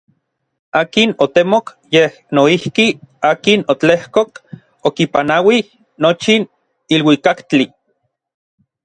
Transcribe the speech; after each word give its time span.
Akin 0.79 1.09
otemok 1.25 1.65
yej 1.93 2.11
noijki 2.35 2.85
akin 3.31 3.59
otlejkok 3.73 4.29
okipanauij 4.87 5.61
nochin 6.01 6.43
iluikaktli. 6.93 7.65